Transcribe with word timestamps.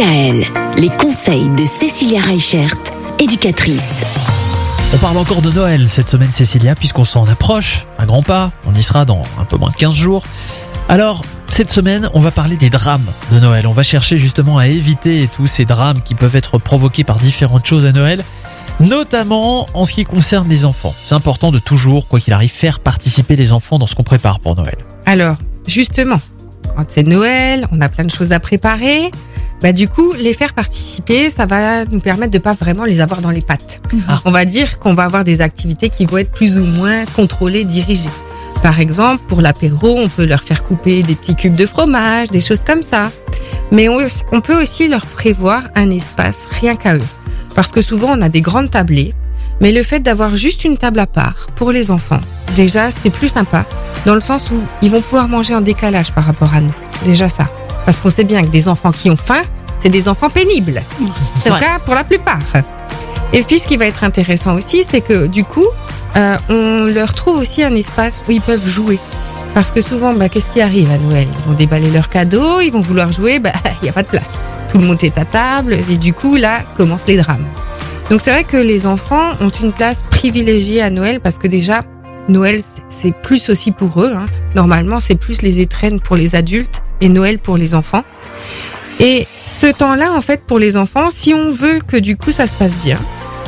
DKL, 0.00 0.46
les 0.78 0.88
conseils 0.88 1.50
de 1.58 1.66
Cécilia 1.66 2.22
Reichert, 2.22 2.74
éducatrice. 3.18 4.00
On 4.94 4.96
parle 4.96 5.18
encore 5.18 5.42
de 5.42 5.50
Noël 5.50 5.90
cette 5.90 6.08
semaine, 6.08 6.30
Cécilia, 6.30 6.74
puisqu'on 6.74 7.04
s'en 7.04 7.26
approche 7.26 7.84
à 7.98 8.06
grands 8.06 8.22
pas. 8.22 8.50
On 8.66 8.74
y 8.74 8.82
sera 8.82 9.04
dans 9.04 9.24
un 9.38 9.44
peu 9.44 9.58
moins 9.58 9.68
de 9.68 9.76
15 9.76 9.94
jours. 9.94 10.22
Alors, 10.88 11.22
cette 11.50 11.70
semaine, 11.70 12.08
on 12.14 12.20
va 12.20 12.30
parler 12.30 12.56
des 12.56 12.70
drames 12.70 13.04
de 13.30 13.40
Noël. 13.40 13.66
On 13.66 13.72
va 13.72 13.82
chercher 13.82 14.16
justement 14.16 14.56
à 14.56 14.68
éviter 14.68 15.28
tous 15.36 15.46
ces 15.46 15.66
drames 15.66 16.00
qui 16.02 16.14
peuvent 16.14 16.36
être 16.36 16.56
provoqués 16.56 17.04
par 17.04 17.18
différentes 17.18 17.66
choses 17.66 17.84
à 17.84 17.92
Noël, 17.92 18.24
notamment 18.80 19.66
en 19.74 19.84
ce 19.84 19.92
qui 19.92 20.04
concerne 20.04 20.48
les 20.48 20.64
enfants. 20.64 20.94
C'est 21.04 21.14
important 21.14 21.52
de 21.52 21.58
toujours, 21.58 22.08
quoi 22.08 22.20
qu'il 22.20 22.32
arrive, 22.32 22.50
faire 22.50 22.80
participer 22.80 23.36
les 23.36 23.52
enfants 23.52 23.78
dans 23.78 23.86
ce 23.86 23.94
qu'on 23.94 24.04
prépare 24.04 24.40
pour 24.40 24.56
Noël. 24.56 24.78
Alors, 25.04 25.36
justement, 25.66 26.20
quand 26.74 26.84
c'est 26.88 27.02
Noël, 27.02 27.68
on 27.70 27.82
a 27.82 27.90
plein 27.90 28.04
de 28.04 28.10
choses 28.10 28.32
à 28.32 28.40
préparer. 28.40 29.10
Bah, 29.62 29.72
du 29.72 29.88
coup, 29.88 30.12
les 30.18 30.32
faire 30.32 30.54
participer, 30.54 31.28
ça 31.28 31.44
va 31.44 31.84
nous 31.84 32.00
permettre 32.00 32.32
de 32.32 32.38
pas 32.38 32.54
vraiment 32.54 32.84
les 32.84 33.00
avoir 33.00 33.20
dans 33.20 33.30
les 33.30 33.42
pattes. 33.42 33.82
Ah. 34.08 34.20
On 34.24 34.30
va 34.30 34.44
dire 34.44 34.78
qu'on 34.78 34.94
va 34.94 35.04
avoir 35.04 35.22
des 35.24 35.42
activités 35.42 35.90
qui 35.90 36.06
vont 36.06 36.18
être 36.18 36.30
plus 36.30 36.56
ou 36.56 36.64
moins 36.64 37.04
contrôlées, 37.04 37.64
dirigées. 37.64 38.08
Par 38.62 38.80
exemple, 38.80 39.22
pour 39.28 39.40
l'apéro, 39.40 39.96
on 39.98 40.08
peut 40.08 40.24
leur 40.24 40.42
faire 40.42 40.64
couper 40.64 41.02
des 41.02 41.14
petits 41.14 41.34
cubes 41.34 41.56
de 41.56 41.66
fromage, 41.66 42.28
des 42.28 42.40
choses 42.40 42.62
comme 42.64 42.82
ça. 42.82 43.10
Mais 43.70 43.88
on, 43.88 43.98
on 44.32 44.40
peut 44.40 44.60
aussi 44.60 44.88
leur 44.88 45.04
prévoir 45.06 45.64
un 45.74 45.90
espace 45.90 46.46
rien 46.60 46.76
qu'à 46.76 46.96
eux. 46.96 47.08
Parce 47.54 47.72
que 47.72 47.82
souvent, 47.82 48.16
on 48.16 48.22
a 48.22 48.28
des 48.28 48.40
grandes 48.40 48.70
tablées. 48.70 49.14
Mais 49.60 49.72
le 49.72 49.82
fait 49.82 50.00
d'avoir 50.00 50.36
juste 50.36 50.64
une 50.64 50.78
table 50.78 51.00
à 51.00 51.06
part 51.06 51.48
pour 51.54 51.70
les 51.70 51.90
enfants, 51.90 52.20
déjà, 52.56 52.90
c'est 52.90 53.10
plus 53.10 53.28
sympa. 53.28 53.66
Dans 54.06 54.14
le 54.14 54.22
sens 54.22 54.50
où 54.50 54.60
ils 54.80 54.90
vont 54.90 55.02
pouvoir 55.02 55.28
manger 55.28 55.54
en 55.54 55.60
décalage 55.60 56.12
par 56.12 56.24
rapport 56.24 56.54
à 56.54 56.62
nous. 56.62 56.74
Déjà 57.04 57.28
ça. 57.28 57.44
Parce 57.84 57.98
qu'on 58.00 58.10
sait 58.10 58.24
bien 58.24 58.42
que 58.42 58.48
des 58.48 58.68
enfants 58.68 58.92
qui 58.92 59.10
ont 59.10 59.16
faim, 59.16 59.42
c'est 59.78 59.88
des 59.88 60.08
enfants 60.08 60.30
pénibles. 60.30 60.82
En 61.00 61.04
tout 61.40 61.50
cas, 61.60 61.78
pour 61.84 61.94
la 61.94 62.04
plupart. 62.04 62.38
Et 63.32 63.42
puis, 63.42 63.58
ce 63.58 63.66
qui 63.68 63.76
va 63.76 63.86
être 63.86 64.04
intéressant 64.04 64.56
aussi, 64.56 64.84
c'est 64.88 65.00
que 65.00 65.26
du 65.26 65.44
coup, 65.44 65.66
euh, 66.16 66.36
on 66.48 66.84
leur 66.92 67.14
trouve 67.14 67.38
aussi 67.38 67.62
un 67.62 67.74
espace 67.74 68.22
où 68.28 68.32
ils 68.32 68.40
peuvent 68.40 68.66
jouer. 68.68 68.98
Parce 69.54 69.72
que 69.72 69.80
souvent, 69.80 70.12
bah, 70.14 70.28
qu'est-ce 70.28 70.48
qui 70.50 70.60
arrive 70.60 70.90
à 70.90 70.98
Noël? 70.98 71.26
Ils 71.38 71.48
vont 71.48 71.56
déballer 71.56 71.90
leurs 71.90 72.08
cadeaux, 72.08 72.60
ils 72.60 72.70
vont 72.70 72.80
vouloir 72.80 73.12
jouer, 73.12 73.38
bah, 73.38 73.52
il 73.82 73.84
n'y 73.84 73.88
a 73.88 73.92
pas 73.92 74.02
de 74.02 74.08
place. 74.08 74.30
Tout 74.70 74.78
le 74.78 74.86
monde 74.86 75.02
est 75.02 75.16
à 75.18 75.24
table, 75.24 75.76
et 75.90 75.96
du 75.96 76.12
coup, 76.12 76.36
là, 76.36 76.60
commencent 76.76 77.06
les 77.08 77.16
drames. 77.16 77.44
Donc, 78.10 78.20
c'est 78.20 78.30
vrai 78.30 78.44
que 78.44 78.56
les 78.56 78.86
enfants 78.86 79.30
ont 79.40 79.48
une 79.48 79.72
place 79.72 80.02
privilégiée 80.10 80.82
à 80.82 80.90
Noël 80.90 81.20
parce 81.20 81.38
que 81.38 81.46
déjà, 81.48 81.82
Noël, 82.28 82.60
c'est- 82.60 82.82
c'est 82.88 83.12
plus 83.12 83.48
aussi 83.50 83.70
pour 83.72 84.02
eux. 84.02 84.12
hein. 84.16 84.26
Normalement, 84.56 84.98
c'est 85.00 85.14
plus 85.14 85.42
les 85.42 85.60
étrennes 85.60 86.00
pour 86.00 86.16
les 86.16 86.34
adultes 86.34 86.79
et 87.00 87.08
Noël 87.08 87.38
pour 87.38 87.56
les 87.56 87.74
enfants. 87.74 88.04
Et 88.98 89.26
ce 89.46 89.66
temps-là, 89.66 90.12
en 90.12 90.20
fait, 90.20 90.42
pour 90.46 90.58
les 90.58 90.76
enfants, 90.76 91.08
si 91.10 91.32
on 91.32 91.50
veut 91.50 91.80
que 91.86 91.96
du 91.96 92.16
coup 92.16 92.32
ça 92.32 92.46
se 92.46 92.54
passe 92.54 92.74
bien, 92.84 92.98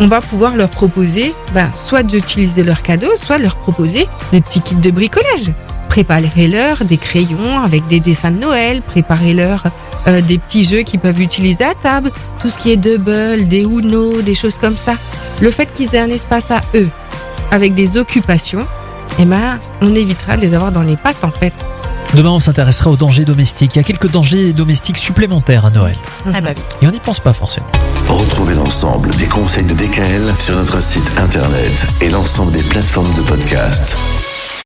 on 0.00 0.06
va 0.06 0.20
pouvoir 0.20 0.56
leur 0.56 0.70
proposer 0.70 1.34
ben, 1.52 1.70
soit 1.74 2.02
d'utiliser 2.02 2.62
leurs 2.62 2.82
cadeaux, 2.82 3.14
soit 3.16 3.38
leur 3.38 3.56
proposer 3.56 4.08
des 4.32 4.40
petits 4.40 4.60
kits 4.60 4.74
de 4.74 4.90
bricolage. 4.90 5.52
Préparez-leur 5.88 6.84
des 6.84 6.96
crayons 6.96 7.60
avec 7.62 7.86
des 7.88 8.00
dessins 8.00 8.30
de 8.30 8.38
Noël, 8.38 8.80
préparez-leur 8.80 9.64
euh, 10.06 10.22
des 10.22 10.38
petits 10.38 10.64
jeux 10.64 10.82
qu'ils 10.82 11.00
peuvent 11.00 11.20
utiliser 11.20 11.64
à 11.64 11.74
table, 11.74 12.10
tout 12.40 12.48
ce 12.48 12.56
qui 12.56 12.72
est 12.72 12.78
double, 12.78 13.46
des 13.46 13.60
Uno, 13.60 14.22
des 14.22 14.34
choses 14.34 14.58
comme 14.58 14.78
ça. 14.78 14.94
Le 15.42 15.50
fait 15.50 15.66
qu'ils 15.66 15.94
aient 15.94 16.00
un 16.00 16.08
espace 16.08 16.50
à 16.50 16.62
eux, 16.74 16.88
avec 17.50 17.74
des 17.74 17.98
occupations, 17.98 18.66
eh 19.18 19.26
ben, 19.26 19.58
on 19.82 19.94
évitera 19.94 20.36
de 20.36 20.40
les 20.40 20.54
avoir 20.54 20.72
dans 20.72 20.82
les 20.82 20.96
pattes 20.96 21.24
en 21.24 21.30
fait. 21.30 21.52
Demain, 22.14 22.30
on 22.30 22.40
s'intéressera 22.40 22.90
aux 22.90 22.96
dangers 22.96 23.24
domestiques. 23.24 23.74
Il 23.74 23.78
y 23.78 23.80
a 23.80 23.84
quelques 23.84 24.10
dangers 24.10 24.52
domestiques 24.52 24.98
supplémentaires 24.98 25.64
à 25.64 25.70
Noël. 25.70 25.96
Ah 26.26 26.40
bah 26.40 26.50
oui. 26.54 26.62
Et 26.82 26.86
on 26.86 26.90
n'y 26.90 27.00
pense 27.00 27.20
pas 27.20 27.32
forcément. 27.32 27.66
Retrouvez 28.08 28.54
l'ensemble 28.54 29.10
des 29.16 29.26
conseils 29.26 29.64
de 29.64 29.72
DKL 29.72 30.32
sur 30.38 30.56
notre 30.56 30.82
site 30.82 31.10
internet 31.16 31.86
et 32.02 32.10
l'ensemble 32.10 32.52
des 32.52 32.62
plateformes 32.62 33.12
de 33.14 33.22
podcast. 33.22 33.96